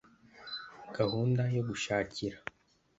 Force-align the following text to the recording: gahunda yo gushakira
gahunda 0.95 1.41
yo 1.55 1.61
gushakira 1.69 2.37